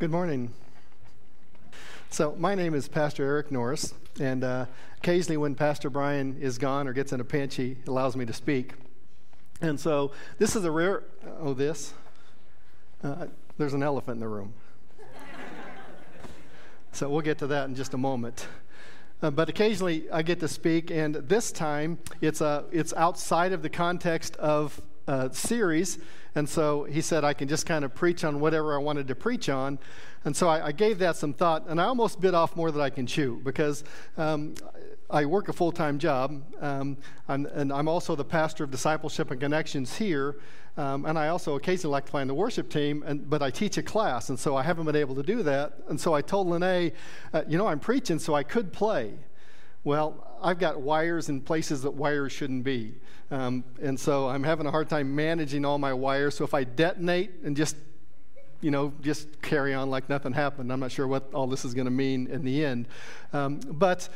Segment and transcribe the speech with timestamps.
[0.00, 0.52] Good morning.
[2.10, 4.66] So, my name is Pastor Eric Norris, and uh,
[4.98, 8.32] occasionally when Pastor Brian is gone or gets in a pinch, he allows me to
[8.32, 8.74] speak.
[9.60, 11.02] And so, this is a rare.
[11.40, 11.94] Oh, this?
[13.02, 13.26] Uh,
[13.56, 14.54] there's an elephant in the room.
[16.92, 18.46] so, we'll get to that in just a moment.
[19.20, 23.62] Uh, but occasionally I get to speak, and this time it's, uh, it's outside of
[23.62, 25.98] the context of a series.
[26.34, 29.14] And so he said I can just kind of preach on whatever I wanted to
[29.14, 29.78] preach on.
[30.24, 32.82] And so I, I gave that some thought, and I almost bit off more than
[32.82, 33.82] I can chew because
[34.16, 34.54] um,
[35.10, 39.30] I work a full time job, um, I'm, and I'm also the pastor of discipleship
[39.30, 40.36] and connections here.
[40.76, 43.50] Um, and I also occasionally like to play in the worship team, and, but I
[43.50, 45.72] teach a class, and so I haven't been able to do that.
[45.88, 46.92] And so I told Lene,
[47.32, 49.14] uh, you know, I'm preaching, so I could play.
[49.88, 52.92] Well, I've got wires in places that wires shouldn't be.
[53.30, 56.36] Um, and so I'm having a hard time managing all my wires.
[56.36, 57.74] So if I detonate and just,
[58.60, 61.72] you know, just carry on like nothing happened, I'm not sure what all this is
[61.72, 62.86] going to mean in the end.
[63.32, 64.10] Um, but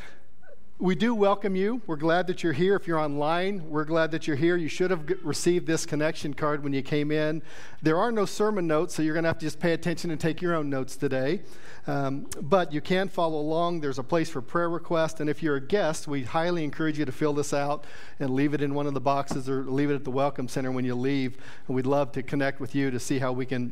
[0.83, 1.81] we do welcome you.
[1.87, 2.75] We're glad that you're here.
[2.75, 4.57] If you're online, we're glad that you're here.
[4.57, 7.41] You should have received this connection card when you came in.
[7.81, 10.19] There are no sermon notes, so you're going to have to just pay attention and
[10.19, 11.39] take your own notes today.
[11.87, 13.79] Um, but you can follow along.
[13.79, 15.21] There's a place for prayer requests.
[15.21, 17.85] And if you're a guest, we highly encourage you to fill this out
[18.19, 20.69] and leave it in one of the boxes or leave it at the Welcome Center
[20.69, 21.37] when you leave.
[21.69, 23.71] And we'd love to connect with you to see how we can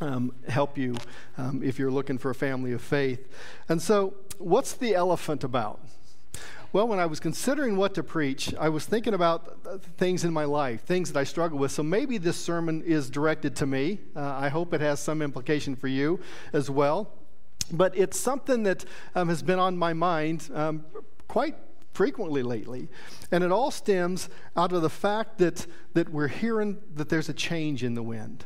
[0.00, 0.96] um, help you
[1.38, 3.28] um, if you're looking for a family of faith.
[3.68, 5.78] And so, what's the elephant about?
[6.72, 9.58] Well, when I was considering what to preach, I was thinking about
[9.96, 11.72] things in my life, things that I struggle with.
[11.72, 13.98] So maybe this sermon is directed to me.
[14.14, 16.20] Uh, I hope it has some implication for you
[16.52, 17.10] as well.
[17.72, 18.84] But it's something that
[19.16, 20.84] um, has been on my mind um,
[21.26, 21.56] quite
[21.92, 22.88] frequently lately.
[23.32, 27.34] And it all stems out of the fact that, that we're hearing that there's a
[27.34, 28.44] change in the wind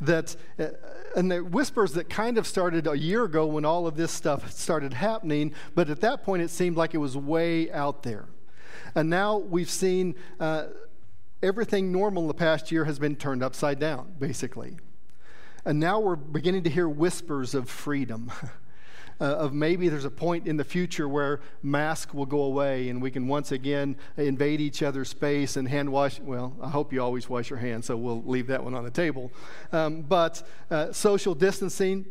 [0.00, 0.68] that uh,
[1.14, 4.50] and the whispers that kind of started a year ago when all of this stuff
[4.52, 8.26] started happening but at that point it seemed like it was way out there.
[8.94, 10.66] And now we've seen uh,
[11.42, 14.76] everything normal in the past year has been turned upside down basically.
[15.64, 18.32] And now we're beginning to hear whispers of freedom
[19.22, 23.00] uh, of maybe there's a point in the future where masks will go away and
[23.00, 26.18] we can once again invade each other's space and hand wash.
[26.18, 28.90] Well, I hope you always wash your hands, so we'll leave that one on the
[28.90, 29.30] table.
[29.70, 32.04] Um, but uh, social distancing.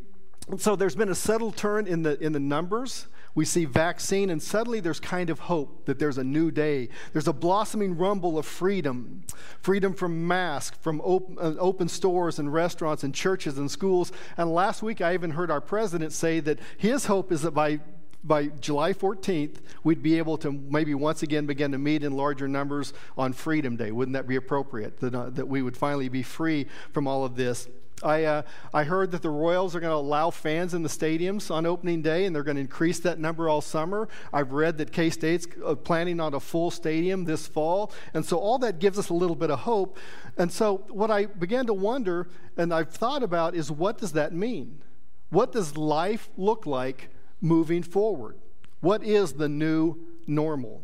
[0.57, 4.41] So there's been a subtle turn in the in the numbers we see vaccine, and
[4.41, 6.89] suddenly there's kind of hope that there's a new day.
[7.13, 9.23] There's a blossoming rumble of freedom
[9.61, 14.11] freedom from masks, from open, uh, open stores and restaurants and churches and schools.
[14.37, 17.79] And last week, I even heard our president say that his hope is that by
[18.23, 22.47] by July 14th, we'd be able to maybe once again begin to meet in larger
[22.47, 23.91] numbers on Freedom Day.
[23.91, 24.99] Wouldn't that be appropriate?
[24.99, 27.67] That, uh, that we would finally be free from all of this.
[28.03, 28.41] I, uh,
[28.73, 32.01] I heard that the Royals are going to allow fans in the stadiums on opening
[32.01, 34.07] day, and they're going to increase that number all summer.
[34.33, 37.91] I've read that K State's uh, planning on a full stadium this fall.
[38.13, 39.97] And so all that gives us a little bit of hope.
[40.37, 44.33] And so what I began to wonder, and I've thought about, is what does that
[44.33, 44.81] mean?
[45.29, 47.09] What does life look like
[47.39, 48.37] moving forward?
[48.81, 49.97] What is the new
[50.27, 50.81] normal?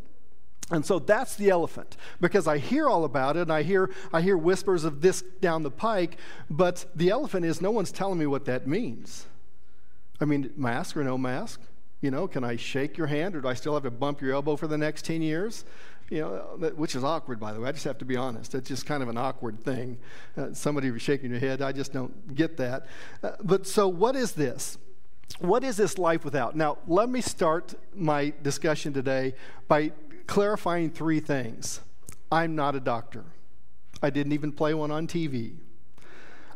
[0.70, 4.20] And so that's the elephant because I hear all about it and I hear, I
[4.20, 6.18] hear whispers of this down the pike,
[6.50, 9.26] but the elephant is no one's telling me what that means.
[10.20, 11.60] I mean, mask or no mask?
[12.02, 14.34] You know, can I shake your hand or do I still have to bump your
[14.34, 15.64] elbow for the next 10 years?
[16.10, 17.68] You know, which is awkward, by the way.
[17.68, 18.54] I just have to be honest.
[18.54, 19.98] It's just kind of an awkward thing.
[20.36, 22.86] Uh, somebody shaking your head, I just don't get that.
[23.22, 24.78] Uh, but so, what is this?
[25.40, 26.56] What is this life without?
[26.56, 29.34] Now, let me start my discussion today
[29.68, 29.92] by
[30.28, 31.80] clarifying three things.
[32.30, 33.24] I'm not a doctor.
[34.00, 35.56] I didn't even play one on TV.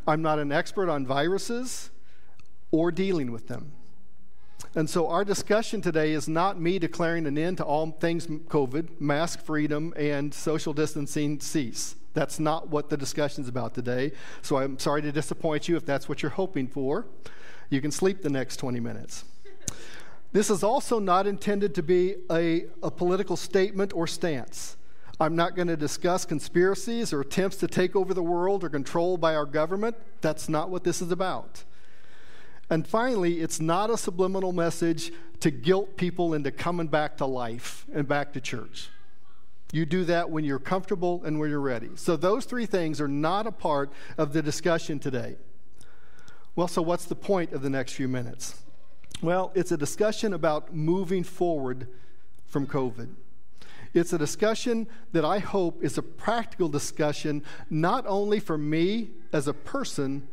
[0.07, 1.91] I'm not an expert on viruses
[2.71, 3.73] or dealing with them.
[4.75, 9.01] And so, our discussion today is not me declaring an end to all things COVID,
[9.01, 11.97] mask freedom, and social distancing cease.
[12.15, 14.13] That's not what the discussion is about today.
[14.41, 17.07] So, I'm sorry to disappoint you if that's what you're hoping for.
[17.71, 19.25] You can sleep the next 20 minutes.
[20.33, 24.77] This is also not intended to be a, a political statement or stance.
[25.21, 29.17] I'm not going to discuss conspiracies or attempts to take over the world or control
[29.17, 29.97] by our government.
[30.21, 31.65] That's not what this is about.
[32.71, 37.85] And finally, it's not a subliminal message to guilt people into coming back to life
[37.93, 38.89] and back to church.
[39.73, 41.91] You do that when you're comfortable and when you're ready.
[41.97, 45.37] So, those three things are not a part of the discussion today.
[46.55, 48.62] Well, so what's the point of the next few minutes?
[49.23, 51.87] Well, it's a discussion about moving forward
[52.45, 53.09] from COVID.
[53.95, 59.47] It's a discussion that I hope is a practical discussion, not only for me as
[59.47, 60.27] a person,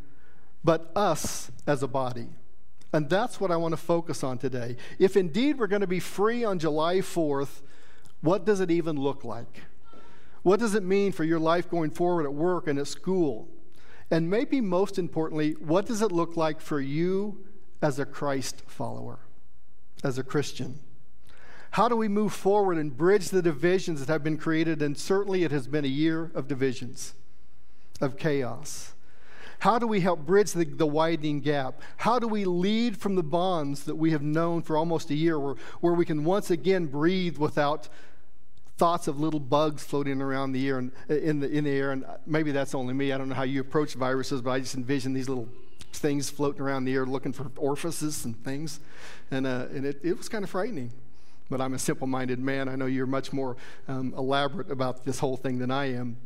[0.64, 2.30] but us as a body.
[2.92, 4.76] And that's what I want to focus on today.
[4.98, 7.62] If indeed we're going to be free on July 4th,
[8.22, 9.62] what does it even look like?
[10.42, 13.50] What does it mean for your life going forward at work and at school?
[14.10, 17.46] And maybe most importantly, what does it look like for you
[17.82, 19.20] as a Christ follower,
[20.04, 20.80] as a Christian?
[21.72, 24.82] How do we move forward and bridge the divisions that have been created?
[24.82, 27.14] And certainly it has been a year of divisions,
[28.02, 28.94] of chaos.
[29.60, 31.82] How do we help bridge the, the, widening gap?
[31.98, 35.38] How do we lead from the bonds that we have known for almost a year,
[35.38, 37.90] where, where we can once again breathe without
[38.78, 41.92] thoughts of little bugs floating around the air and in the, in the air?
[41.92, 43.12] And maybe that's only me.
[43.12, 45.50] I don't know how you approach viruses, but I just envision these little
[45.94, 48.80] things floating around the air looking for orifices and things.
[49.32, 50.92] And, uh, and it, it was kind of frightening
[51.50, 52.70] but I'm a simple minded man.
[52.70, 53.58] I know you're much more
[53.88, 56.18] um, elaborate about this whole thing than I am.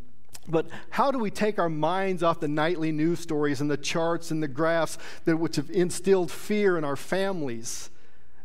[0.47, 4.31] But how do we take our minds off the nightly news stories and the charts
[4.31, 7.89] and the graphs that which have instilled fear in our families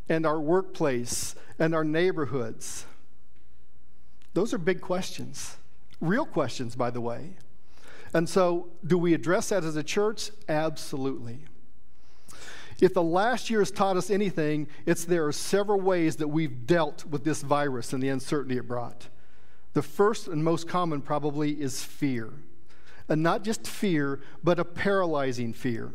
[0.09, 2.85] and our workplace and our neighborhoods?
[4.35, 5.57] Those are big questions.
[6.01, 7.33] Real questions, by the way.
[8.15, 10.31] And so, do we address that as a church?
[10.49, 11.45] Absolutely.
[12.81, 16.67] If the last year has taught us anything, it's there are several ways that we've
[16.67, 19.09] dealt with this virus and the uncertainty it brought.
[19.75, 22.33] The first and most common probably is fear.
[23.09, 25.93] And not just fear, but a paralyzing fear.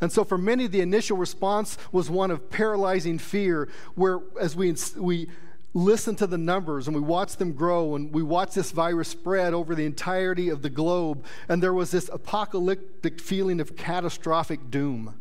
[0.00, 4.74] And so, for many, the initial response was one of paralyzing fear, where as we,
[4.96, 5.28] we
[5.74, 9.52] listen to the numbers and we watch them grow and we watch this virus spread
[9.52, 15.20] over the entirety of the globe, and there was this apocalyptic feeling of catastrophic doom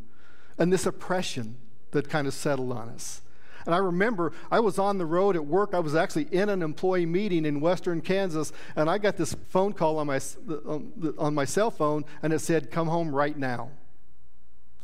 [0.57, 1.57] and this oppression
[1.91, 3.21] that kind of settled on us.
[3.65, 5.73] And I remember I was on the road at work.
[5.73, 9.73] I was actually in an employee meeting in western Kansas, and I got this phone
[9.73, 10.19] call on my,
[10.67, 13.71] um, on my cell phone, and it said, Come home right now.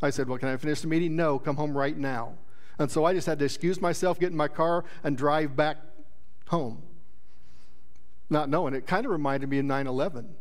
[0.01, 1.15] I said, Well, can I finish the meeting?
[1.15, 2.35] No, come home right now.
[2.79, 5.77] And so I just had to excuse myself, get in my car, and drive back
[6.47, 6.81] home.
[8.29, 8.73] Not knowing.
[8.73, 10.35] It kind of reminded me of 9 11.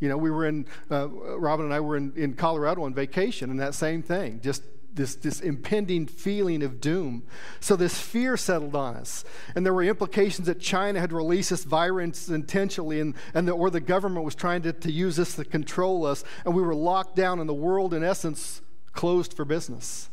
[0.00, 3.50] You know, we were in, uh, Robin and I were in, in Colorado on vacation,
[3.50, 4.62] and that same thing, just
[4.92, 7.24] this, this impending feeling of doom.
[7.60, 9.24] So this fear settled on us.
[9.54, 13.70] And there were implications that China had released this virus intentionally, and, and the, or
[13.70, 16.24] the government was trying to, to use this to control us.
[16.44, 18.62] And we were locked down, and the world, in essence,
[18.92, 20.10] closed for business.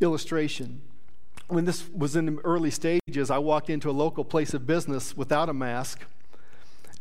[0.00, 0.82] Illustration.
[1.48, 5.16] When this was in the early stages, I walked into a local place of business
[5.16, 6.04] without a mask,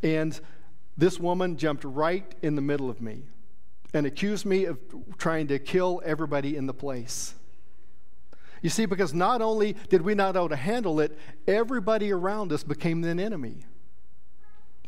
[0.02, 0.40] and
[0.98, 3.24] this woman jumped right in the middle of me
[3.94, 4.80] and accused me of
[5.18, 7.36] trying to kill everybody in the place.
[8.62, 11.18] You see, because not only did we not know how to handle it,
[11.48, 13.66] everybody around us became an enemy.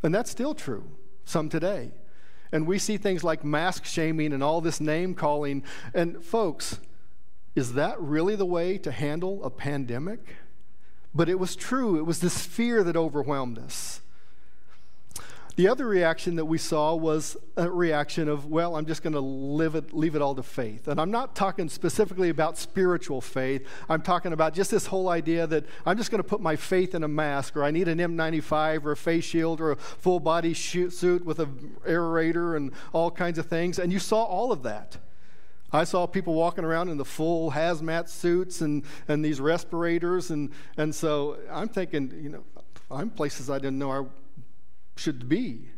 [0.02, 0.90] And that's still true,
[1.26, 1.92] some today.
[2.52, 5.64] And we see things like mask shaming and all this name calling.
[5.94, 6.80] And folks,
[7.60, 10.38] is that really the way to handle a pandemic?
[11.14, 11.98] But it was true.
[11.98, 14.02] It was this fear that overwhelmed us.
[15.58, 19.20] The other reaction that we saw was a reaction of, well, I'm just going to
[19.20, 20.88] live it, leave it all to faith.
[20.88, 23.68] And I'm not talking specifically about spiritual faith.
[23.90, 26.96] I'm talking about just this whole idea that I'm just going to put my faith
[26.96, 30.22] in a mask, or I need an N95 or a face shield or a full
[30.22, 33.80] body suit with an aerator and all kinds of things.
[33.80, 34.98] And you saw all of that.
[35.72, 40.32] I saw people walking around in the full hazmat suits and, and these respirators.
[40.32, 42.44] And, and so I'm thinking, you know,
[42.90, 44.06] I'm places I didn't know I
[44.96, 45.70] should be.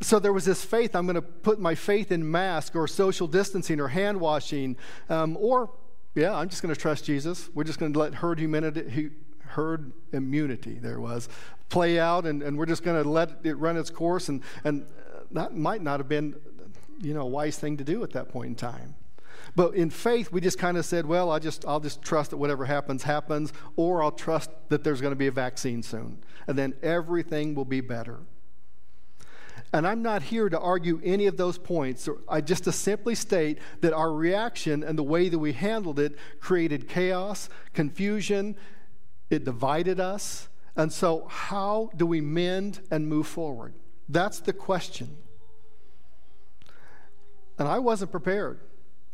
[0.00, 0.96] So there was this faith.
[0.96, 4.76] I'm going to put my faith in mask or social distancing or hand washing,
[5.08, 5.70] um, or
[6.14, 7.48] yeah, I'm just going to trust Jesus.
[7.54, 9.10] We're just going to let herd humanity,
[9.46, 11.28] herd immunity, there was,
[11.68, 14.28] play out, and, and we're just going to let it run its course.
[14.28, 14.86] And, and
[15.30, 16.34] that might not have been,
[17.00, 18.94] you know, wise thing to do at that point in time.
[19.54, 22.36] But in faith, we just kind of said, well, I just, I'll just trust that
[22.36, 26.18] whatever happens, happens, or I'll trust that there's going to be a vaccine soon.
[26.46, 28.20] And then everything will be better.
[29.74, 32.08] And I'm not here to argue any of those points.
[32.28, 36.16] I just to simply state that our reaction and the way that we handled it
[36.40, 38.56] created chaos, confusion,
[39.30, 40.48] it divided us.
[40.76, 43.74] And so, how do we mend and move forward?
[44.08, 45.16] That's the question.
[47.62, 48.58] And I wasn't prepared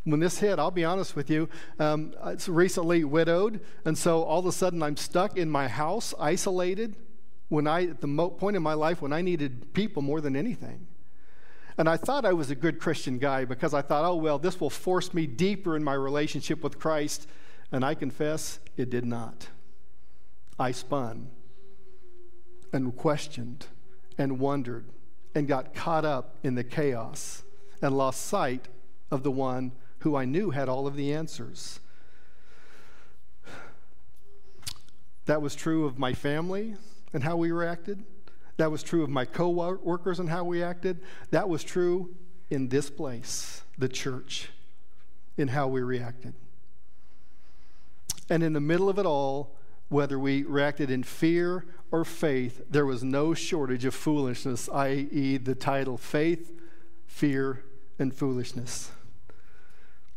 [0.04, 4.38] when this hit, I'll be honest with you, um, it's recently widowed, and so all
[4.38, 6.96] of a sudden I'm stuck in my house, isolated,
[7.50, 10.34] when I, at the mo- point in my life when I needed people more than
[10.34, 10.86] anything.
[11.76, 14.58] And I thought I was a good Christian guy because I thought, oh, well, this
[14.58, 17.28] will force me deeper in my relationship with Christ.
[17.70, 19.48] And I confess, it did not.
[20.58, 21.28] I spun
[22.72, 23.66] and questioned
[24.16, 24.86] and wondered
[25.34, 27.42] and got caught up in the chaos
[27.82, 28.68] and lost sight
[29.10, 31.80] of the one who I knew had all of the answers.
[35.26, 36.74] That was true of my family
[37.12, 38.02] and how we reacted.
[38.56, 41.00] That was true of my co workers and how we acted.
[41.30, 42.14] That was true
[42.50, 44.48] in this place, the church,
[45.36, 46.34] in how we reacted.
[48.30, 49.54] And in the middle of it all,
[49.88, 55.54] whether we reacted in fear or faith, there was no shortage of foolishness, i.e., the
[55.54, 56.52] title faith,
[57.06, 57.64] fear,
[57.98, 58.90] and foolishness.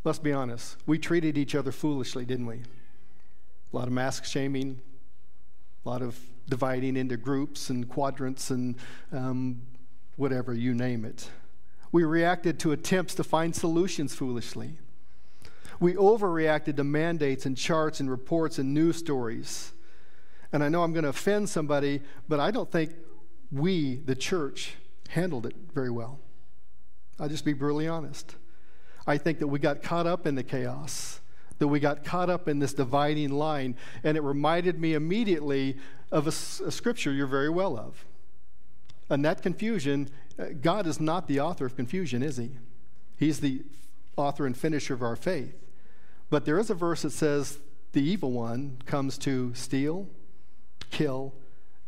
[0.04, 0.78] Let's be honest.
[0.86, 2.56] We treated each other foolishly, didn't we?
[2.56, 4.82] A lot of mask shaming,
[5.86, 6.20] a lot of
[6.50, 8.76] dividing into groups and quadrants and
[9.12, 9.62] um,
[10.18, 11.30] whatever, you name it.
[11.92, 14.78] We reacted to attempts to find solutions foolishly.
[15.80, 19.72] We overreacted to mandates and charts and reports and news stories.
[20.54, 22.92] And I know I'm going to offend somebody, but I don't think
[23.52, 24.76] we, the church,
[25.10, 26.20] handled it very well.
[27.22, 28.36] I'll just be brutally honest.
[29.06, 31.22] I think that we got caught up in the chaos,
[31.60, 35.78] that we got caught up in this dividing line, and it reminded me immediately
[36.12, 36.30] of a,
[36.66, 38.06] a scripture you're very well of.
[39.08, 40.10] And that confusion,
[40.40, 42.52] uh, God is not the author of confusion, is He?
[43.18, 43.62] He's the
[44.18, 45.56] author and finisher of our faith.
[46.32, 47.60] But there is a verse that says
[47.92, 50.08] the evil one comes to steal,
[50.90, 51.34] kill,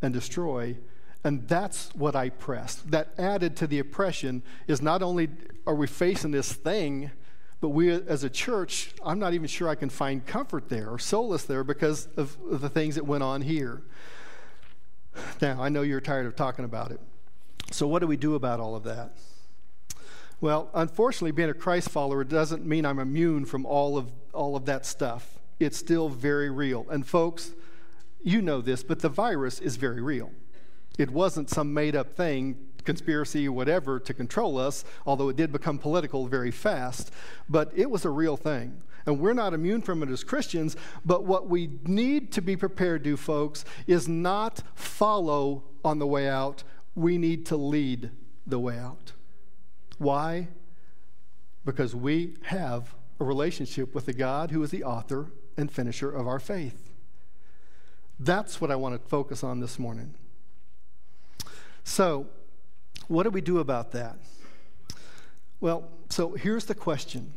[0.00, 0.76] and destroy.
[1.24, 2.90] And that's what I pressed.
[2.90, 5.30] That added to the oppression is not only
[5.66, 7.10] are we facing this thing,
[7.62, 10.98] but we as a church, I'm not even sure I can find comfort there or
[10.98, 13.82] solace there because of, the things that went on here.
[15.40, 17.00] Now, I know you're tired of talking about it.
[17.70, 19.16] So, what do we do about all of that?
[20.42, 24.66] Well, unfortunately, being a Christ follower doesn't mean I'm immune from all of, all of
[24.66, 25.38] that stuff.
[25.58, 26.84] It's still very real.
[26.90, 27.52] And, folks,
[28.22, 30.32] you know this, but the virus is very real.
[30.98, 35.78] It wasn't some made up thing, conspiracy, whatever, to control us, although it did become
[35.78, 37.10] political very fast.
[37.48, 38.82] But it was a real thing.
[39.06, 43.04] And we're not immune from it as Christians, but what we need to be prepared
[43.04, 46.62] to, folks, is not follow on the way out.
[46.94, 48.10] We need to lead
[48.46, 49.12] the way out.
[49.98, 50.48] Why?
[51.64, 56.26] Because we have a relationship with the God who is the author and finisher of
[56.26, 56.90] our faith.
[58.18, 60.14] That's what I want to focus on this morning.
[61.84, 62.26] So,
[63.08, 64.16] what do we do about that?
[65.60, 67.34] Well, so here's the question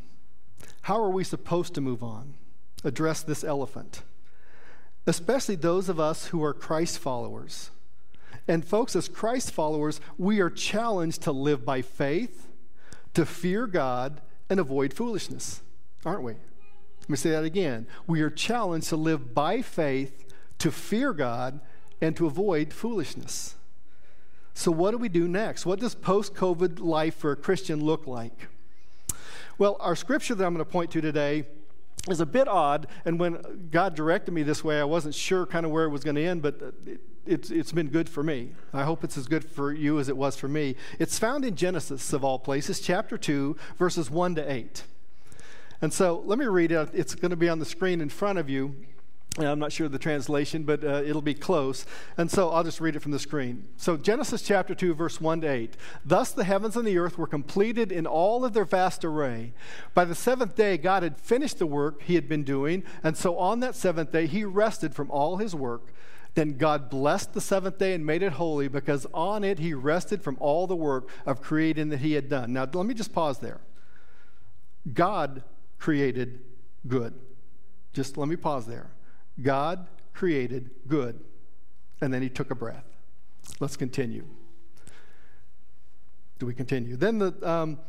[0.82, 2.34] How are we supposed to move on?
[2.84, 4.04] Address this elephant,
[5.06, 7.72] especially those of us who are Christ followers.
[8.48, 12.48] And, folks, as Christ followers, we are challenged to live by faith,
[13.13, 15.62] to fear God, and avoid foolishness,
[16.06, 16.34] aren't we?
[17.01, 17.88] Let me say that again.
[18.06, 21.60] We are challenged to live by faith, to fear God,
[22.00, 23.57] and to avoid foolishness.
[24.58, 25.68] So, what do we do next?
[25.68, 28.48] What does post COVID life for a Christian look like?
[29.60, 31.46] Well, our scripture that I'm going to point to today
[32.10, 32.88] is a bit odd.
[33.06, 36.04] And when God directed me this way, I wasn't sure kind of where it was
[36.04, 38.54] going to end, but uh, it, it's, it's been good for me.
[38.74, 40.76] I hope it's as good for you as it was for me.
[40.98, 44.84] It's found in Genesis, of all places, chapter 2, verses 1 to 8.
[45.84, 46.90] And so let me read it.
[46.94, 48.76] It's going to be on the screen in front of you.
[49.46, 51.86] I'm not sure of the translation, but uh, it'll be close.
[52.17, 53.67] And so I'll just read it from the screen.
[53.77, 55.77] So, Genesis chapter 2, verse 1 to 8.
[56.03, 59.53] Thus the heavens and the earth were completed in all of their vast array.
[59.94, 62.84] By the seventh day, God had finished the work he had been doing.
[63.03, 65.94] And so on that seventh day, he rested from all his work.
[66.34, 70.22] Then God blessed the seventh day and made it holy because on it he rested
[70.22, 72.53] from all the work of creating that he had done.
[72.53, 73.60] Now, let me just pause there.
[74.94, 75.44] God
[75.79, 76.39] created
[76.88, 77.13] good.
[77.94, 78.91] Just let me pause there.
[79.41, 81.20] God created good.
[82.01, 82.86] And then he took a breath.
[83.60, 84.25] Let's continue.
[86.39, 86.96] Do we continue?
[86.96, 87.79] Then the, um,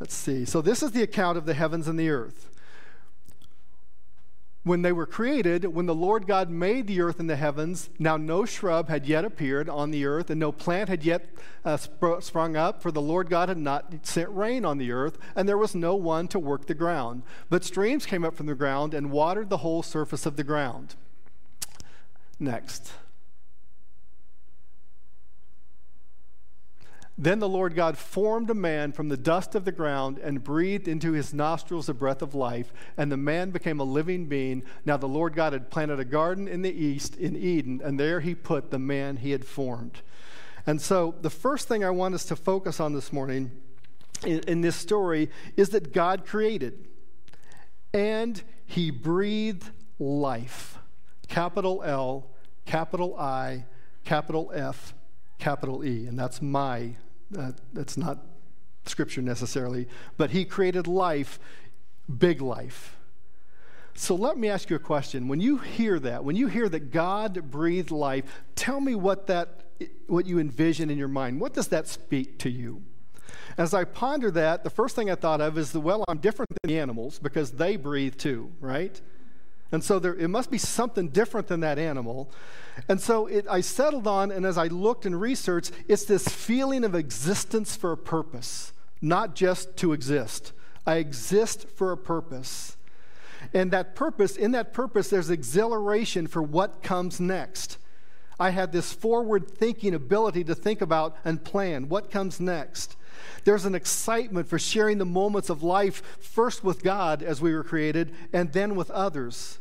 [0.00, 0.44] let's see.
[0.44, 2.50] So this is the account of the heavens and the earth.
[4.68, 8.18] When they were created, when the Lord God made the earth and the heavens, now
[8.18, 11.24] no shrub had yet appeared on the earth, and no plant had yet
[11.64, 15.16] uh, sp- sprung up, for the Lord God had not sent rain on the earth,
[15.34, 17.22] and there was no one to work the ground.
[17.48, 20.96] But streams came up from the ground and watered the whole surface of the ground.
[22.38, 22.92] Next.
[27.20, 30.86] Then the Lord God formed a man from the dust of the ground and breathed
[30.86, 34.62] into his nostrils the breath of life, and the man became a living being.
[34.84, 38.20] Now the Lord God had planted a garden in the east in Eden, and there
[38.20, 40.00] he put the man he had formed.
[40.64, 43.50] And so the first thing I want us to focus on this morning
[44.24, 46.86] in, in this story is that God created
[47.92, 50.78] and he breathed life.
[51.26, 52.26] Capital L,
[52.64, 53.64] capital I,
[54.04, 54.94] capital F,
[55.38, 56.06] capital E.
[56.06, 56.96] And that's my,
[57.36, 58.18] uh, that's not
[58.86, 61.38] scripture necessarily, but he created life,
[62.18, 62.96] big life.
[63.94, 65.26] So let me ask you a question.
[65.26, 69.64] When you hear that, when you hear that God breathed life, tell me what that
[70.06, 71.40] what you envision in your mind.
[71.40, 72.82] What does that speak to you?
[73.56, 76.48] As I ponder that, the first thing I thought of is the well, I'm different
[76.62, 79.00] than the animals because they breathe too, right?
[79.70, 82.30] And so there, it must be something different than that animal.
[82.88, 86.84] And so it, I settled on, and as I looked and researched, it's this feeling
[86.84, 88.72] of existence for a purpose,
[89.02, 90.52] not just to exist.
[90.86, 92.76] I exist for a purpose.
[93.52, 97.78] And that purpose, in that purpose, there's exhilaration for what comes next.
[98.40, 102.96] I had this forward thinking ability to think about and plan what comes next.
[103.44, 107.64] There's an excitement for sharing the moments of life, first with God as we were
[107.64, 109.58] created, and then with others.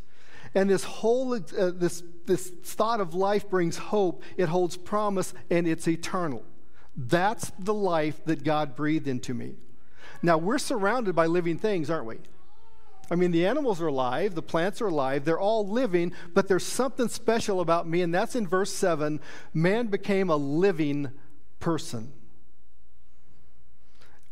[0.55, 5.67] And this whole uh, this, this thought of life brings hope, it holds promise, and
[5.67, 6.43] it's eternal.
[6.95, 9.55] That's the life that God breathed into me.
[10.21, 12.17] Now, we're surrounded by living things, aren't we?
[13.09, 16.65] I mean, the animals are alive, the plants are alive, they're all living, but there's
[16.65, 19.21] something special about me, and that's in verse 7
[19.53, 21.11] man became a living
[21.59, 22.11] person.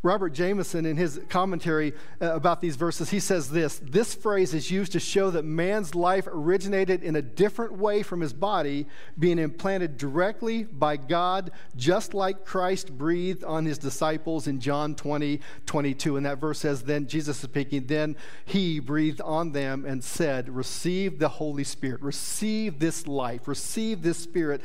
[0.06, 4.70] Robert Jamieson, in his commentary uh, about these verses, he says this This phrase is
[4.70, 8.86] used to show that man's life originated in a different way from his body,
[9.18, 15.40] being implanted directly by God, just like Christ breathed on his disciples in John 20,
[15.66, 16.16] 22.
[16.16, 20.48] And that verse says, Then Jesus is speaking, then he breathed on them and said,
[20.48, 24.60] Receive the Holy Spirit, receive this life, receive this Spirit.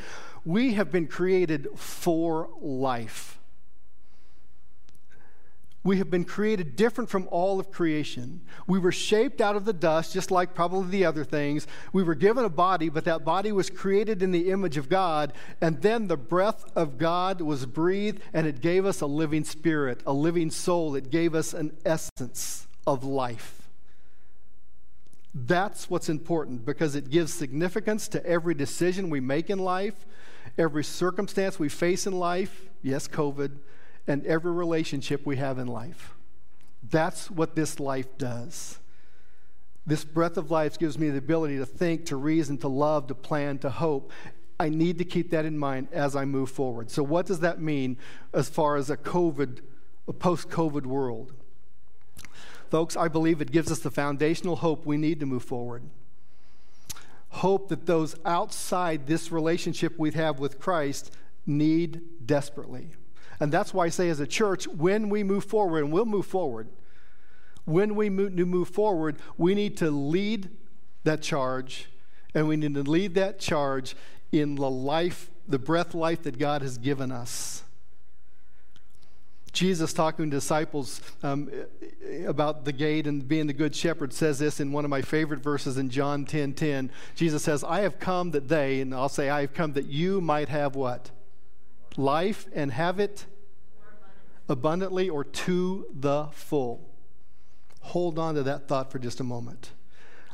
[0.45, 3.40] We have been created for life.
[5.83, 8.41] We have been created different from all of creation.
[8.67, 11.65] We were shaped out of the dust, just like probably the other things.
[11.91, 15.33] We were given a body, but that body was created in the image of God.
[15.59, 20.03] And then the breath of God was breathed, and it gave us a living spirit,
[20.05, 20.95] a living soul.
[20.95, 23.67] It gave us an essence of life.
[25.33, 30.05] That's what's important because it gives significance to every decision we make in life,
[30.59, 32.70] every circumstance we face in life.
[32.83, 33.57] Yes, COVID
[34.11, 36.13] and every relationship we have in life.
[36.89, 38.77] That's what this life does.
[39.85, 43.15] This breath of life gives me the ability to think, to reason, to love, to
[43.15, 44.11] plan, to hope.
[44.59, 46.91] I need to keep that in mind as I move forward.
[46.91, 47.97] So, what does that mean
[48.33, 49.61] as far as a COVID,
[50.07, 51.31] a post COVID world?
[52.69, 55.83] Folks, I believe it gives us the foundational hope we need to move forward.
[57.29, 61.11] Hope that those outside this relationship we have with Christ
[61.45, 62.91] need desperately.
[63.42, 66.27] And that's why I say, as a church, when we move forward, and we'll move
[66.27, 66.68] forward,
[67.66, 70.51] when we move forward, we need to lead
[71.06, 71.90] that charge,
[72.36, 73.96] and we need to lead that charge
[74.32, 77.64] in the life, the breath life that God has given us.
[79.54, 81.50] Jesus, talking to disciples um,
[82.27, 85.40] about the gate and being the good shepherd, says this in one of my favorite
[85.40, 86.92] verses in John 10 10.
[87.16, 90.22] Jesus says, I have come that they, and I'll say, I have come that you
[90.22, 91.10] might have what?
[91.98, 93.25] Life and have it
[94.51, 96.87] abundantly or to the full.
[97.81, 99.72] Hold on to that thought for just a moment.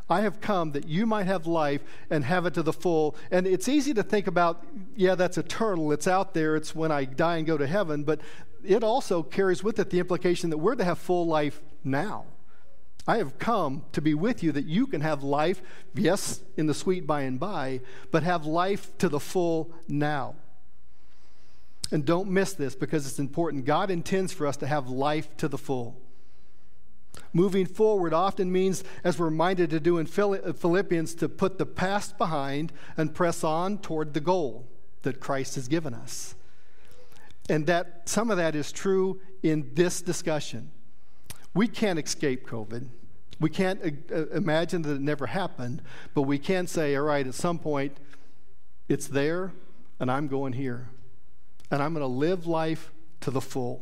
[0.09, 3.15] I have come that you might have life and have it to the full.
[3.29, 5.91] And it's easy to think about, yeah, that's eternal.
[5.91, 6.55] It's out there.
[6.55, 8.03] It's when I die and go to heaven.
[8.03, 8.21] But
[8.63, 12.25] it also carries with it the implication that we're to have full life now.
[13.05, 15.61] I have come to be with you that you can have life,
[15.93, 17.79] yes, in the sweet by and by,
[18.11, 20.35] but have life to the full now.
[21.91, 23.65] And don't miss this because it's important.
[23.65, 25.97] God intends for us to have life to the full.
[27.33, 32.17] Moving forward often means, as we're reminded to do in Philippians, to put the past
[32.17, 34.67] behind and press on toward the goal
[35.03, 36.35] that Christ has given us.
[37.49, 40.71] And that some of that is true in this discussion.
[41.53, 42.87] We can't escape COVID.
[43.39, 45.81] We can't uh, imagine that it never happened,
[46.13, 47.97] but we can say, all right, at some point,
[48.89, 49.53] it's there,
[49.99, 50.89] and I'm going here
[51.71, 53.81] and I'm going to live life to the full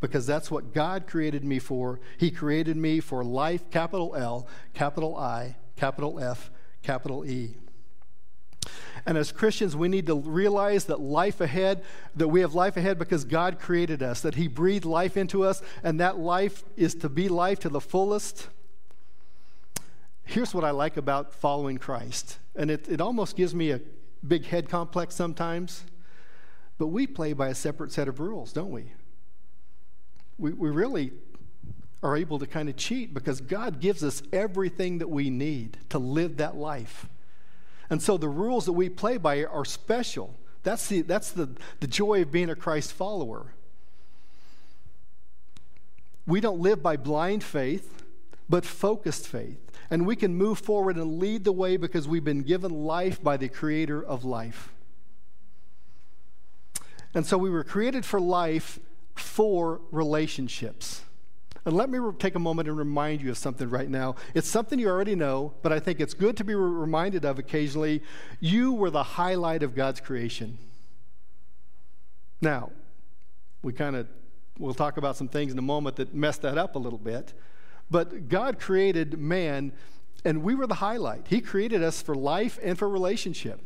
[0.00, 2.00] because that's what God created me for.
[2.18, 6.50] He created me for life, capital L, capital I, capital F,
[6.82, 7.54] capital E.
[9.06, 11.82] And as Christians, we need to realize that life ahead,
[12.16, 15.62] that we have life ahead because God created us, that He breathed life into us,
[15.82, 18.48] and that life is to be life to the fullest.
[20.24, 23.80] Here's what I like about following Christ, and it, it almost gives me a
[24.26, 25.84] big head complex sometimes.
[26.78, 28.92] But we play by a separate set of rules, don't we?
[30.38, 31.12] We, we really
[32.02, 35.98] are able to kind of cheat because God gives us everything that we need to
[35.98, 37.08] live that life.
[37.88, 41.86] And so the rules that we play by are special That's the, that's the, the
[41.86, 43.54] joy of being a Christ follower.
[46.26, 48.02] We don't live by blind faith,
[48.48, 49.60] but focused faith.
[49.90, 53.36] And we can move forward and lead the way because we've been given life by
[53.36, 54.73] the creator of life.
[57.14, 58.78] And so we were created for life
[59.14, 61.02] for relationships.
[61.64, 64.16] And let me re- take a moment and remind you of something right now.
[64.34, 67.38] It's something you already know, but I think it's good to be re- reminded of
[67.38, 68.02] occasionally.
[68.40, 70.58] You were the highlight of God's creation.
[72.42, 72.70] Now,
[73.62, 74.06] we kind of,
[74.58, 77.32] we'll talk about some things in a moment that messed that up a little bit.
[77.90, 79.72] But God created man,
[80.24, 81.28] and we were the highlight.
[81.28, 83.60] He created us for life and for relationship.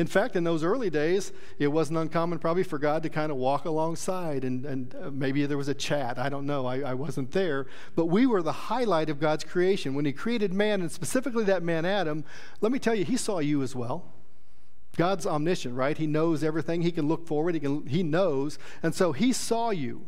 [0.00, 3.36] In fact, in those early days, it wasn't uncommon probably for God to kind of
[3.36, 6.18] walk alongside and, and uh, maybe there was a chat.
[6.18, 6.64] I don't know.
[6.64, 7.66] I, I wasn't there.
[7.96, 9.92] But we were the highlight of God's creation.
[9.92, 12.24] When He created man, and specifically that man Adam,
[12.62, 14.10] let me tell you, He saw you as well.
[14.96, 15.98] God's omniscient, right?
[15.98, 16.80] He knows everything.
[16.80, 17.52] He can look forward.
[17.52, 18.58] He, can, he knows.
[18.82, 20.06] And so He saw you.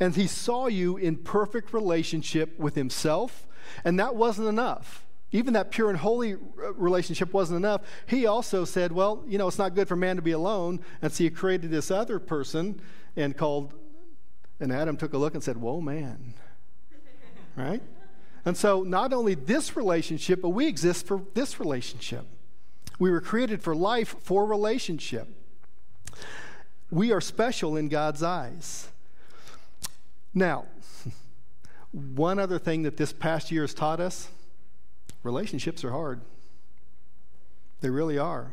[0.00, 3.46] And He saw you in perfect relationship with Himself.
[3.84, 7.82] And that wasn't enough even that pure and holy uh, relationship wasn't enough.
[8.06, 10.80] He also said, Well, you know, it's not good for man to be alone.
[11.02, 12.80] And so he created this other person
[13.16, 13.74] and called,
[14.58, 16.34] and Adam took a look and said, Whoa, man.
[17.56, 17.82] right?
[18.44, 22.26] And so not only this relationship, but we exist for this relationship.
[22.98, 25.28] We were created for life, for relationship.
[26.90, 28.88] We are special in God's eyes.
[30.34, 30.66] Now,
[31.92, 34.28] one other thing that this past year has taught us
[35.22, 36.20] relationships are hard.
[37.80, 38.52] They really are.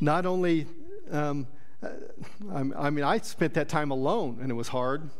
[0.00, 0.66] Not only,
[1.10, 1.46] um,
[1.82, 1.88] uh,
[2.50, 5.10] I mean, I spent that time alone and it was hard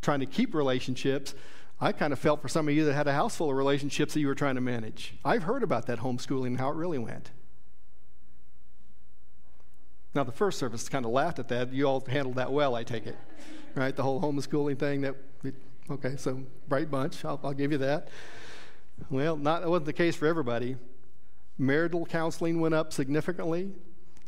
[0.00, 1.34] trying to keep relationships.
[1.80, 4.14] I kind of felt for some of you that had a house full of relationships
[4.14, 5.14] that you were trying to manage.
[5.24, 7.30] I've heard about that homeschooling and how it really went.
[10.14, 11.72] Now, the first service kind of laughed at that.
[11.72, 13.16] You all handled that well, I take it.
[13.74, 13.94] Right?
[13.94, 15.14] The whole homeschooling thing that
[15.90, 17.24] Okay, so bright bunch.
[17.24, 18.08] I'll, I'll give you that.
[19.10, 20.76] Well, not, that wasn't the case for everybody.
[21.58, 23.72] Marital counseling went up significantly.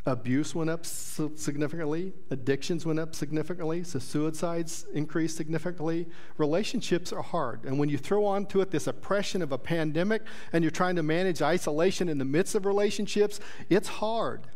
[0.04, 2.12] Abuse went up significantly.
[2.30, 3.84] Addictions went up significantly.
[3.84, 6.08] So suicides increased significantly.
[6.36, 7.64] Relationships are hard.
[7.64, 10.22] And when you throw onto it this oppression of a pandemic
[10.52, 13.38] and you're trying to manage isolation in the midst of relationships,
[13.70, 14.48] it's hard.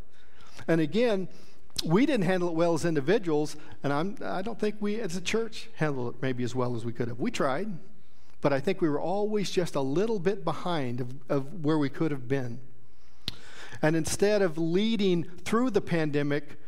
[0.67, 1.29] And again,
[1.85, 5.21] we didn't handle it well as individuals, and I'm, I don't think we as a
[5.21, 7.19] church handled it maybe as well as we could have.
[7.19, 7.69] We tried,
[8.41, 11.89] but I think we were always just a little bit behind of, of where we
[11.89, 12.61] could have been.
[13.83, 16.59] And instead of leading through the pandemic,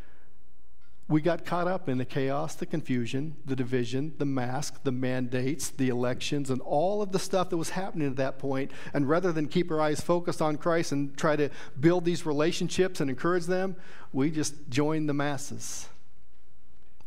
[1.09, 5.71] we got caught up in the chaos, the confusion, the division, the mask, the mandates,
[5.71, 8.71] the elections, and all of the stuff that was happening at that point.
[8.92, 11.49] And rather than keep our eyes focused on Christ and try to
[11.81, 13.75] build these relationships and encourage them,
[14.12, 15.88] we just joined the masses.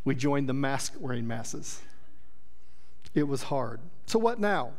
[0.03, 1.79] We joined the mask wearing masses.
[3.13, 3.81] It was hard.
[4.07, 4.71] So, what now?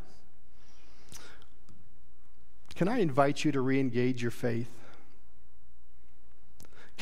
[2.75, 4.82] Can I invite you to re engage your faith?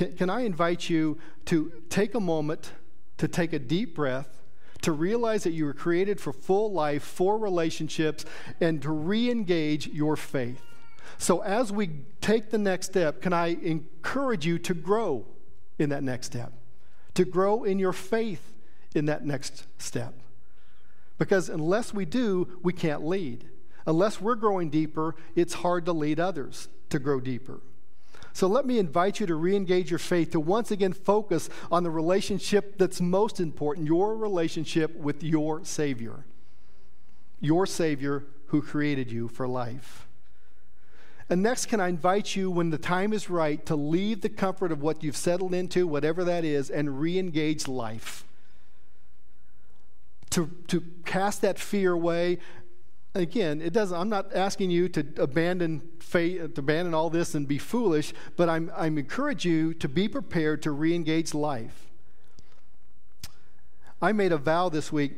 [0.02, 2.72] Can, can I invite you to take a moment
[3.18, 4.42] to take a deep breath,
[4.82, 8.26] to realize that you were created for full life, for relationships,
[8.60, 10.60] and to re engage your faith?
[11.20, 15.28] So, as we take the next step, can I encourage you to grow
[15.78, 16.52] in that next step?
[17.14, 18.56] To grow in your faith
[18.96, 20.16] in that next step?
[21.20, 23.48] Because unless we do, we can't lead.
[23.86, 27.62] Unless we're growing deeper, it's hard to lead others to grow deeper.
[28.34, 31.84] So let me invite you to re engage your faith, to once again focus on
[31.84, 36.26] the relationship that's most important your relationship with your Savior.
[37.40, 40.08] Your Savior who created you for life.
[41.30, 44.70] And next, can I invite you, when the time is right, to leave the comfort
[44.70, 48.26] of what you've settled into, whatever that is, and re engage life?
[50.32, 52.40] To, to cast that fear away
[53.14, 57.48] again, it doesn't, I'm not asking you to abandon faith, to abandon all this and
[57.48, 61.90] be foolish, but I'm, I'm encouraging you to be prepared to re engage life.
[64.02, 65.14] I made a vow this week,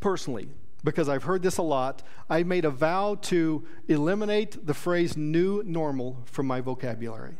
[0.00, 0.48] personally,
[0.84, 2.02] because I've heard this a lot.
[2.30, 7.34] I made a vow to eliminate the phrase new normal from my vocabulary.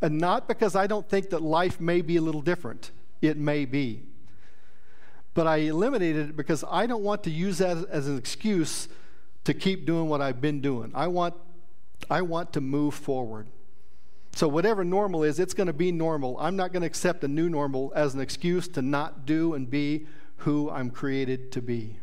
[0.00, 2.90] And not because I don't think that life may be a little different,
[3.22, 4.02] it may be.
[5.32, 8.86] But I eliminated it because I don't want to use that as an excuse
[9.44, 10.90] to keep doing what I've been doing.
[10.94, 11.34] I want,
[12.10, 13.48] I want to move forward.
[14.34, 16.36] So, whatever normal is, it's going to be normal.
[16.40, 19.70] I'm not going to accept a new normal as an excuse to not do and
[19.70, 20.06] be
[20.38, 21.98] who I'm created to be.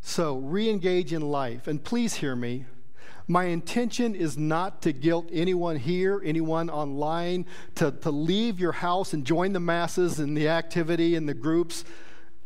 [0.00, 1.66] So, re engage in life.
[1.66, 2.64] And please hear me.
[3.28, 9.12] My intention is not to guilt anyone here, anyone online, to, to leave your house
[9.12, 11.84] and join the masses and the activity and the groups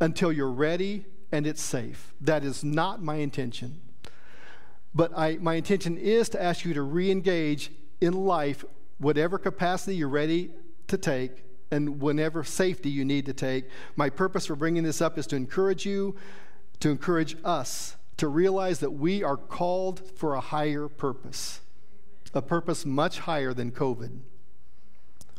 [0.00, 2.14] until you're ready and it's safe.
[2.20, 3.81] That is not my intention.
[4.94, 8.64] But I, my intention is to ask you to re engage in life,
[8.99, 10.51] whatever capacity you're ready
[10.87, 13.64] to take, and whenever safety you need to take.
[13.97, 16.14] My purpose for bringing this up is to encourage you,
[16.81, 21.61] to encourage us to realize that we are called for a higher purpose,
[22.33, 24.20] a purpose much higher than COVID.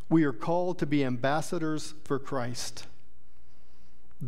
[0.10, 2.86] We are called to be ambassadors for Christ.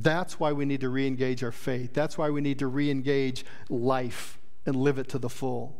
[0.02, 1.94] That's why we need to re engage our faith.
[1.94, 5.76] That's why we need to re engage life and live it to the full.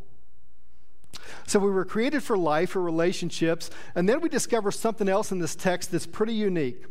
[1.46, 5.40] So we were created for life, for relationships, and then we discover something else in
[5.40, 6.86] this text that's pretty unique.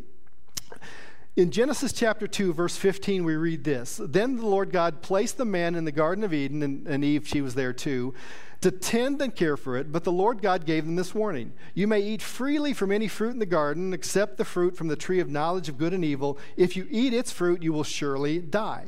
[1.37, 5.45] In Genesis chapter 2, verse 15, we read this Then the Lord God placed the
[5.45, 8.15] man in the Garden of Eden, and, and, Eve, she was there too,
[8.63, 9.93] to tend and care for it.
[9.93, 13.35] But the Lord God gave them this warning You may eat freely from any fruit
[13.35, 16.39] in the garden, except the fruit from the tree of knowledge of good and evil.
[16.57, 18.87] If you eat its fruit, you will surely die.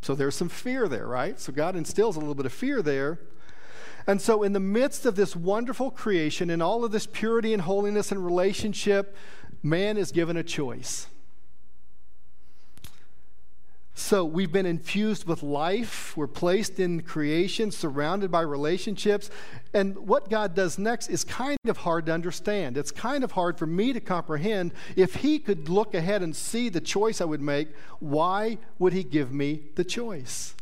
[0.00, 1.38] So there's some fear there, right?
[1.38, 3.20] So God instills a little bit of fear there.
[4.06, 7.60] And so, in the midst of this wonderful creation and all of this purity and
[7.60, 9.14] holiness and relationship,
[9.62, 11.06] man is given a choice.
[14.00, 16.16] So we've been infused with life.
[16.16, 19.30] We're placed in creation, surrounded by relationships.
[19.72, 22.76] And what God does next is kind of hard to understand.
[22.76, 24.72] It's kind of hard for me to comprehend.
[24.96, 27.68] If He could look ahead and see the choice I would make,
[28.00, 30.56] why would He give me the choice?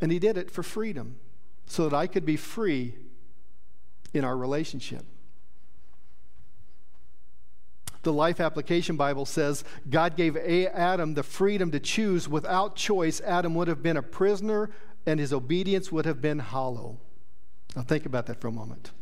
[0.00, 1.16] And He did it for freedom,
[1.64, 2.94] so that I could be free
[4.12, 5.04] in our relationship.
[8.06, 12.28] The Life Application Bible says God gave Adam the freedom to choose.
[12.28, 14.70] Without choice, Adam would have been a prisoner
[15.06, 17.00] and his obedience would have been hollow.
[17.74, 18.92] Now, think about that for a moment.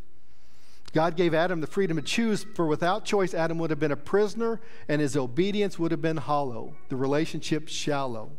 [0.95, 3.97] God gave Adam the freedom to choose, for without choice, Adam would have been a
[3.97, 8.33] prisoner and his obedience would have been hollow, the relationship shallow.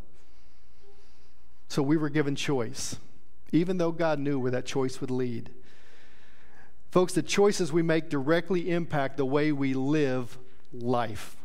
[1.67, 2.95] So we were given choice,
[3.51, 5.51] even though God knew where that choice would lead.
[6.89, 10.39] Folks, the choices we make directly impact the way we live
[10.79, 11.37] life.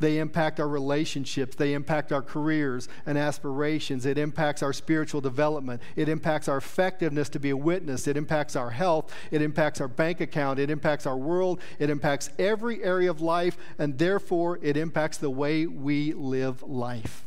[0.00, 1.54] They impact our relationships.
[1.56, 4.06] They impact our careers and aspirations.
[4.06, 5.82] It impacts our spiritual development.
[5.94, 8.08] It impacts our effectiveness to be a witness.
[8.08, 9.14] It impacts our health.
[9.30, 10.58] It impacts our bank account.
[10.58, 11.60] It impacts our world.
[11.78, 17.26] It impacts every area of life, and therefore it impacts the way we live life.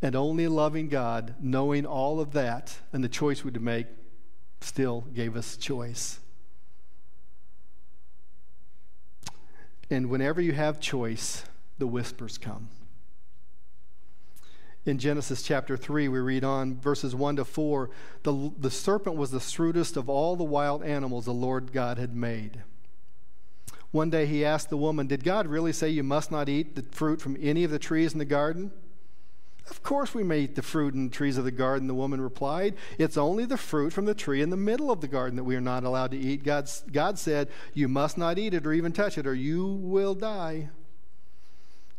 [0.00, 3.86] And only loving God, knowing all of that and the choice we would make,
[4.60, 6.20] still gave us choice.
[9.90, 11.44] And whenever you have choice,
[11.78, 12.68] the whispers come.
[14.84, 17.90] In Genesis chapter 3, we read on verses 1 to 4
[18.22, 22.14] the, the serpent was the shrewdest of all the wild animals the Lord God had
[22.14, 22.62] made.
[23.90, 26.82] One day he asked the woman, Did God really say you must not eat the
[26.82, 28.70] fruit from any of the trees in the garden?
[29.68, 32.76] Of course, we may eat the fruit and trees of the garden, the woman replied.
[32.98, 35.56] It's only the fruit from the tree in the middle of the garden that we
[35.56, 36.44] are not allowed to eat.
[36.44, 40.14] God's, God said, You must not eat it or even touch it, or you will
[40.14, 40.68] die.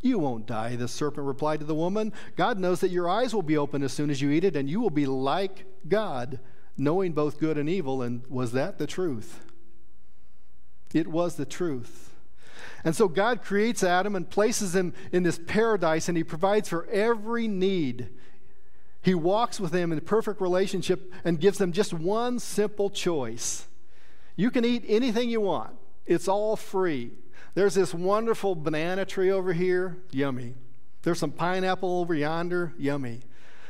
[0.02, 2.14] You won't die, the serpent replied to the woman.
[2.36, 4.70] God knows that your eyes will be open as soon as you eat it, and
[4.70, 6.40] you will be like God,
[6.78, 8.02] knowing both good and evil.
[8.02, 9.44] And was that the truth?
[10.94, 12.07] It was the truth.
[12.84, 16.86] And so God creates Adam and places him in this paradise, and he provides for
[16.88, 18.10] every need.
[19.02, 23.68] He walks with them in perfect relationship and gives them just one simple choice.
[24.36, 27.12] You can eat anything you want, it's all free.
[27.54, 30.54] There's this wonderful banana tree over here, yummy.
[31.02, 33.22] There's some pineapple over yonder, yummy.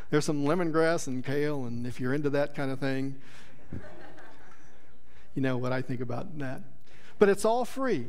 [0.10, 3.16] There's some lemongrass and kale, and if you're into that kind of thing,
[5.36, 6.62] you know what I think about that.
[7.20, 8.08] But it's all free.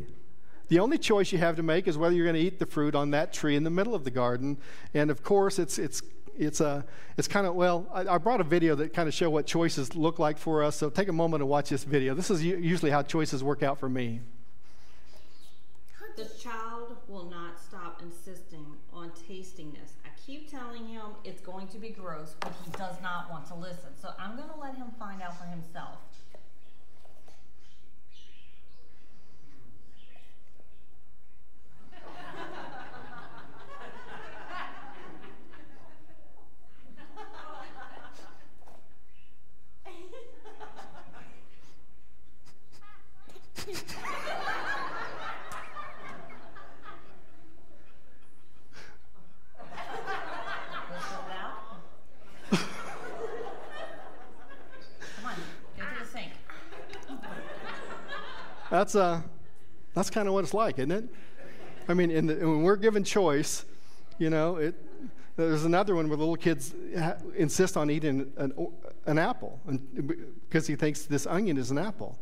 [0.68, 2.94] The only choice you have to make is whether you're going to eat the fruit
[2.94, 4.58] on that tree in the middle of the garden.
[4.94, 6.02] And of course, it's, it's,
[6.36, 6.84] it's, a,
[7.16, 9.96] it's kind of, well, I, I brought a video that kind of show what choices
[9.96, 10.76] look like for us.
[10.76, 12.14] So take a moment and watch this video.
[12.14, 14.20] This is usually how choices work out for me.
[16.16, 19.92] The child will not stop insisting on tasting this.
[20.04, 23.54] I keep telling him it's going to be gross, but he does not want to
[23.54, 23.90] listen.
[24.02, 25.98] So I'm going to let him find out for himself.
[58.88, 59.20] That's, uh,
[59.92, 61.04] that's kind of what it's like, isn't it?
[61.88, 63.66] I mean, the, when we're given choice,
[64.16, 64.74] you know, it,
[65.36, 68.54] there's another one where little kids ha- insist on eating an,
[69.04, 69.60] an apple
[70.48, 72.18] because he thinks this onion is an apple.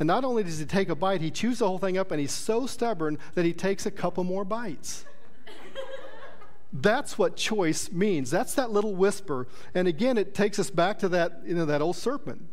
[0.00, 2.20] And not only does he take a bite, he chews the whole thing up, and
[2.20, 5.04] he's so stubborn that he takes a couple more bites.
[6.72, 8.28] That's what choice means.
[8.28, 9.46] That's that little whisper.
[9.72, 12.47] And again, it takes us back to that, you know, that old serpent.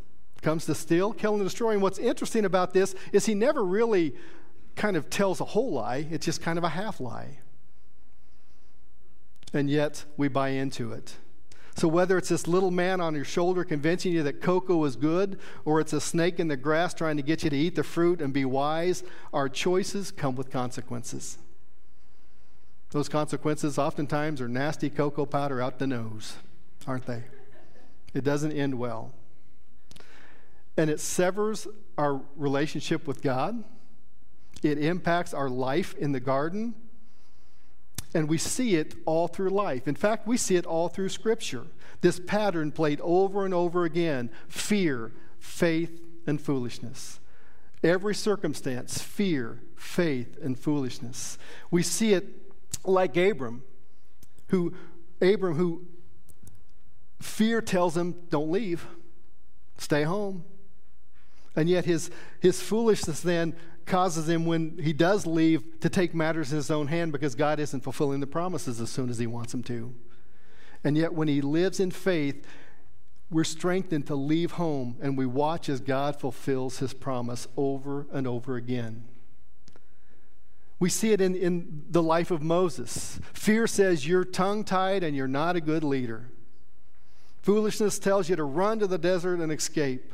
[0.46, 1.72] Comes to steal, kill, and destroy.
[1.72, 4.14] And what's interesting about this is he never really
[4.76, 7.40] kind of tells a whole lie, it's just kind of a half lie.
[9.56, 11.16] And yet we buy into it.
[11.76, 15.40] So, whether it's this little man on your shoulder convincing you that cocoa is good,
[15.66, 18.22] or it's a snake in the grass trying to get you to eat the fruit
[18.22, 19.04] and be wise,
[19.34, 21.40] our choices come with consequences.
[22.92, 26.36] Those consequences oftentimes are nasty cocoa powder out the nose,
[26.86, 27.24] aren't they?
[28.14, 29.12] It doesn't end well.
[30.78, 33.64] And it severs our relationship with God,
[34.64, 36.74] it impacts our life in the garden
[38.16, 39.90] and we see it all through life.
[39.90, 41.68] In fact, we see it all through Scripture.
[42.00, 47.20] This pattern played over and over again fear, faith, and foolishness.
[47.84, 51.38] Every circumstance, fear, faith, and foolishness.
[51.70, 52.26] We see it
[52.86, 53.64] like Abram,
[54.48, 54.74] who
[55.22, 55.86] Abram, who
[57.22, 58.88] fear tells him, don't leave,
[59.78, 60.46] stay home.
[61.56, 66.52] And yet his, his foolishness then causes him, when he does leave, to take matters
[66.52, 69.54] in his own hand because God isn't fulfilling the promises as soon as he wants
[69.54, 69.94] him to.
[70.84, 72.46] And yet, when he lives in faith,
[73.30, 78.28] we're strengthened to leave home and we watch as God fulfills his promise over and
[78.28, 79.06] over again.
[80.80, 83.20] We see it in, in the life of Moses.
[83.34, 86.30] Fear says you're tongue tied and you're not a good leader.
[87.42, 90.14] Foolishness tells you to run to the desert and escape.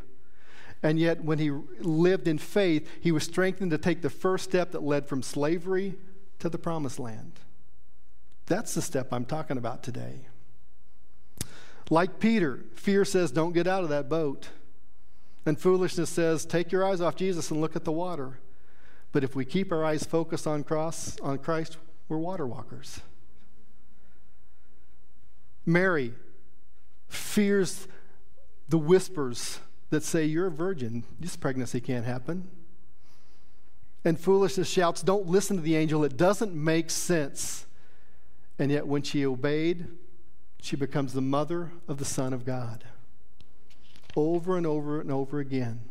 [0.83, 4.71] And yet, when he lived in faith, he was strengthened to take the first step
[4.71, 5.95] that led from slavery
[6.39, 7.33] to the promised land.
[8.47, 10.21] That's the step I'm talking about today.
[11.89, 14.49] Like Peter, fear says, don't get out of that boat.
[15.45, 18.39] And foolishness says, take your eyes off Jesus and look at the water.
[19.11, 23.01] But if we keep our eyes focused on cross on Christ, we're water walkers.
[25.65, 26.13] Mary
[27.07, 27.87] fears
[28.69, 29.59] the whispers
[29.91, 31.03] that say, You're a virgin.
[31.19, 32.49] This pregnancy can't happen.
[34.03, 36.03] And foolishness shouts, Don't listen to the angel.
[36.03, 37.67] It doesn't make sense.
[38.57, 39.87] And yet, when she obeyed,
[40.61, 42.83] she becomes the mother of the Son of God.
[44.15, 45.81] Over and over and over again.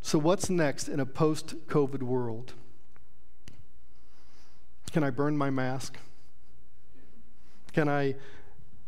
[0.00, 2.54] So, what's next in a post COVID world?
[4.92, 5.98] Can I burn my mask?
[7.72, 8.14] Can I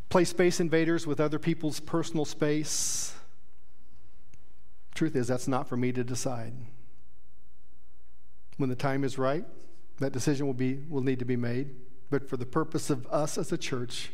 [0.08, 3.14] play space invaders with other people's personal space?
[5.00, 6.52] Truth is, that's not for me to decide.
[8.58, 9.46] When the time is right,
[9.98, 11.70] that decision will, be, will need to be made.
[12.10, 14.12] But for the purpose of us as a church,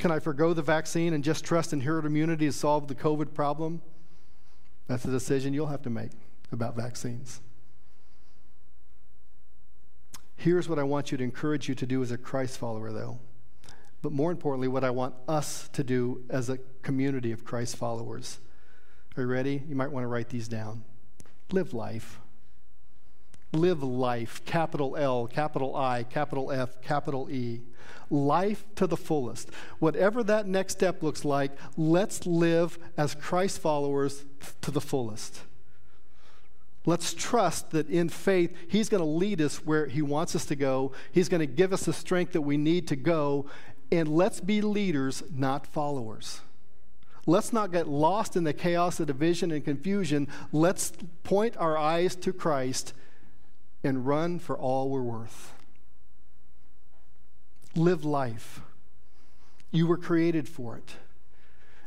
[0.00, 3.34] can I forego the vaccine and just trust in herd immunity to solve the COVID
[3.34, 3.82] problem?
[4.88, 6.10] That's a decision you'll have to make
[6.50, 7.40] about vaccines.
[10.34, 13.20] Here's what I want you to encourage you to do as a Christ follower, though.
[14.02, 18.40] But more importantly, what I want us to do as a community of Christ followers.
[19.16, 19.62] Are you ready?
[19.68, 20.84] You might want to write these down.
[21.50, 22.18] Live life.
[23.52, 24.42] Live life.
[24.46, 27.60] Capital L, capital I, capital F, capital E.
[28.08, 29.50] Life to the fullest.
[29.78, 34.24] Whatever that next step looks like, let's live as Christ followers
[34.62, 35.42] to the fullest.
[36.86, 40.56] Let's trust that in faith, He's going to lead us where He wants us to
[40.56, 40.92] go.
[41.12, 43.46] He's going to give us the strength that we need to go.
[43.90, 46.40] And let's be leaders, not followers.
[47.26, 50.26] Let's not get lost in the chaos of division and confusion.
[50.50, 52.94] Let's point our eyes to Christ
[53.84, 55.54] and run for all we're worth.
[57.76, 58.60] Live life.
[59.70, 60.96] You were created for it.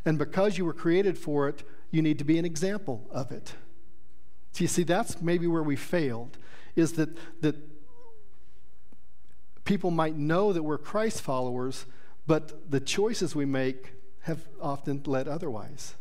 [0.05, 3.55] And because you were created for it, you need to be an example of it.
[4.53, 6.38] So you see, that's maybe where we failed,
[6.75, 7.09] is that,
[7.41, 7.55] that
[9.65, 11.86] people might know that we're Christ followers,
[12.25, 13.93] but the choices we make
[14.26, 15.93] have often led otherwise.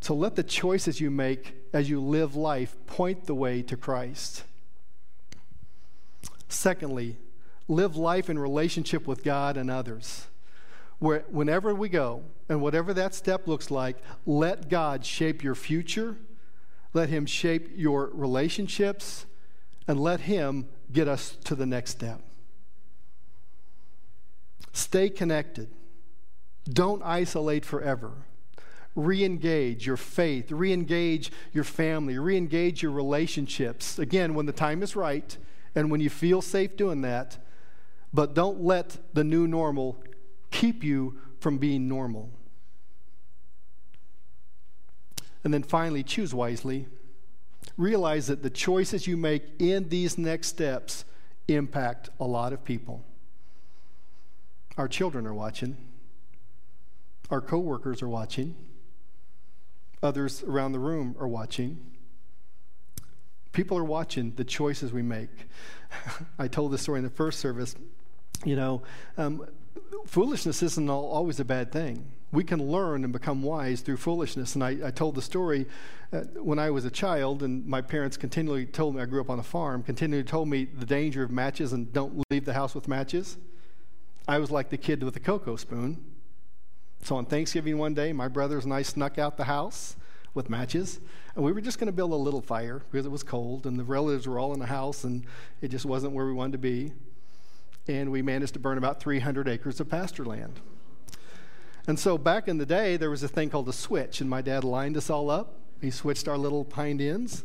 [0.00, 4.42] So let the choices you make as you live life point the way to Christ.
[6.48, 7.18] Secondly,
[7.68, 10.26] live life in relationship with God and others.
[10.98, 13.96] Where, whenever we go, and whatever that step looks like,
[14.26, 16.16] let God shape your future,
[16.92, 19.24] let Him shape your relationships,
[19.86, 22.20] and let Him get us to the next step.
[24.72, 25.68] Stay connected.
[26.72, 28.12] Don't isolate forever.
[28.94, 33.98] re engage your faith, re engage your family, re engage your relationships.
[33.98, 35.36] Again, when the time is right
[35.74, 37.38] and when you feel safe doing that,
[38.12, 40.02] but don't let the new normal
[40.50, 42.30] keep you from being normal.
[45.44, 46.86] And then finally, choose wisely.
[47.76, 51.04] Realize that the choices you make in these next steps
[51.48, 53.04] impact a lot of people.
[54.76, 55.76] Our children are watching.
[57.30, 58.56] Our coworkers are watching.
[60.02, 61.78] Others around the room are watching.
[63.52, 65.30] People are watching the choices we make.
[66.38, 67.74] I told this story in the first service.
[68.44, 68.82] You know,
[69.18, 69.46] um,
[70.06, 72.10] foolishness isn't always a bad thing.
[72.32, 74.54] We can learn and become wise through foolishness.
[74.54, 75.66] And I, I told the story
[76.12, 79.30] uh, when I was a child, and my parents continually told me, I grew up
[79.30, 82.74] on a farm, continually told me the danger of matches and don't leave the house
[82.74, 83.36] with matches.
[84.28, 86.09] I was like the kid with the cocoa spoon.
[87.02, 89.96] So on Thanksgiving one day, my brothers and I snuck out the house
[90.34, 91.00] with matches,
[91.34, 93.78] and we were just going to build a little fire because it was cold, and
[93.78, 95.24] the relatives were all in the house, and
[95.60, 96.92] it just wasn't where we wanted to be.
[97.88, 100.60] And we managed to burn about 300 acres of pasture land.
[101.86, 104.42] And so back in the day, there was a thing called a switch, and my
[104.42, 105.54] dad lined us all up.
[105.80, 107.42] He switched our little hind ends.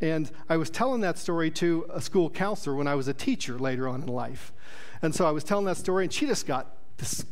[0.00, 3.58] And I was telling that story to a school counselor when I was a teacher
[3.58, 4.50] later on in life.
[5.02, 7.24] And so I was telling that story, and she just got this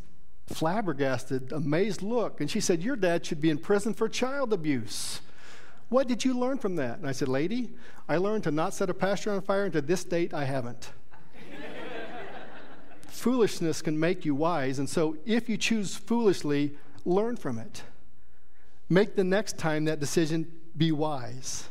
[0.49, 2.41] flabbergasted, amazed look.
[2.41, 5.21] And she said, Your dad should be in prison for child abuse.
[5.89, 6.99] What did you learn from that?
[6.99, 7.71] And I said, Lady,
[8.09, 10.91] I learned to not set a pasture on fire, and to this date, I haven't.
[13.09, 16.73] Foolishness can make you wise, and so if you choose foolishly,
[17.05, 17.83] learn from it.
[18.91, 21.69] Make the next time that decision be wise.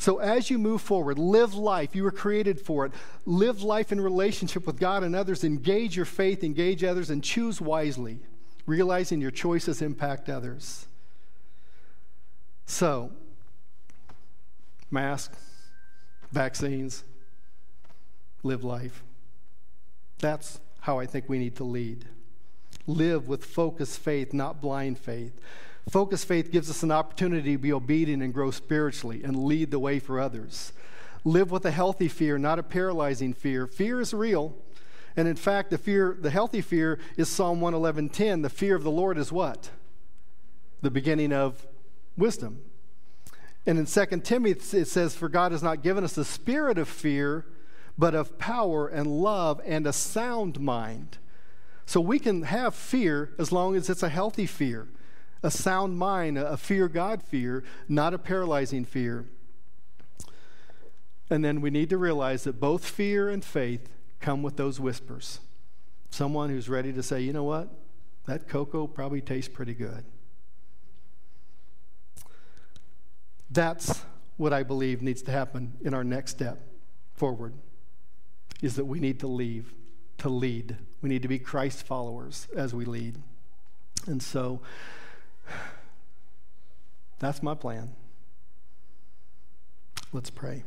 [0.00, 1.94] So, as you move forward, live life.
[1.94, 2.92] You were created for it.
[3.26, 5.44] Live life in relationship with God and others.
[5.44, 8.18] Engage your faith, engage others, and choose wisely,
[8.64, 10.86] realizing your choices impact others.
[12.64, 13.12] So,
[14.90, 15.34] mask,
[16.32, 17.04] vaccines,
[18.42, 19.02] live life.
[20.18, 22.06] That's how I think we need to lead.
[22.86, 25.38] Live with focused faith, not blind faith.
[25.88, 29.78] Focused faith gives us an opportunity to be obedient and grow spiritually and lead the
[29.78, 30.72] way for others.
[31.24, 33.66] Live with a healthy fear, not a paralyzing fear.
[33.66, 34.56] Fear is real.
[35.16, 38.42] And in fact, the fear, the healthy fear is Psalm 111:10.
[38.42, 39.70] The fear of the Lord is what?
[40.82, 41.66] The beginning of
[42.16, 42.62] wisdom.
[43.66, 46.88] And in 2 Timothy it says, For God has not given us a spirit of
[46.88, 47.44] fear,
[47.98, 51.18] but of power and love and a sound mind.
[51.84, 54.88] So we can have fear as long as it's a healthy fear
[55.42, 59.26] a sound mind, a fear God fear, not a paralyzing fear.
[61.30, 63.88] And then we need to realize that both fear and faith
[64.20, 65.40] come with those whispers.
[66.10, 67.68] Someone who's ready to say, you know what?
[68.26, 70.04] That cocoa probably tastes pretty good.
[73.50, 74.02] That's
[74.36, 76.60] what I believe needs to happen in our next step
[77.14, 77.54] forward
[78.62, 79.72] is that we need to leave
[80.18, 80.76] to lead.
[81.00, 83.16] We need to be Christ followers as we lead.
[84.06, 84.60] And so
[87.18, 87.92] that's my plan.
[90.12, 90.64] Let's pray.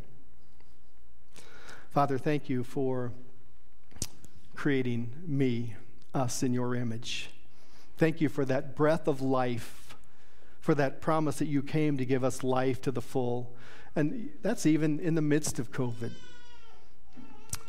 [1.89, 3.11] Father, thank you for
[4.55, 5.75] creating me,
[6.13, 7.29] us, in your image.
[7.97, 9.95] Thank you for that breath of life,
[10.59, 13.53] for that promise that you came to give us life to the full.
[13.95, 16.11] And that's even in the midst of COVID.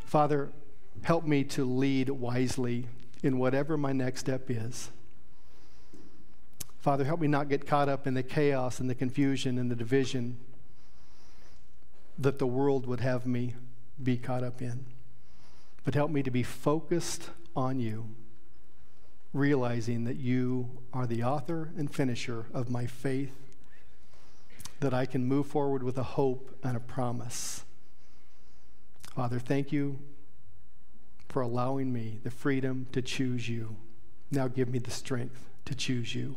[0.04, 0.52] Father,
[1.02, 2.86] help me to lead wisely
[3.22, 4.90] in whatever my next step is.
[6.84, 9.74] Father, help me not get caught up in the chaos and the confusion and the
[9.74, 10.36] division
[12.18, 13.54] that the world would have me
[14.02, 14.84] be caught up in.
[15.82, 18.10] But help me to be focused on you,
[19.32, 23.34] realizing that you are the author and finisher of my faith,
[24.80, 27.64] that I can move forward with a hope and a promise.
[29.14, 30.00] Father, thank you
[31.30, 33.76] for allowing me the freedom to choose you.
[34.30, 36.36] Now give me the strength to choose you.